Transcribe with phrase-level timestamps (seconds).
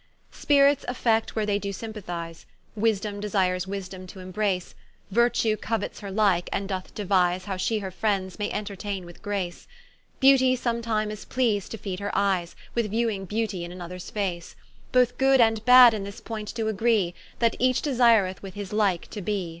[0.31, 4.73] Spirits affect where they doe sympathize, Wisdome desires Wisdome to embrace,
[5.11, 9.67] Virtue couets her like, and doth deuize How she her friends may entertaine with grace;
[10.19, 14.55] Beauty sometime is pleas'd to feed her eyes, With viewing Beautie in anothers face:
[14.91, 19.07] Both good and bad in this point doe agree, That each desireth with his like
[19.11, 19.49] to be.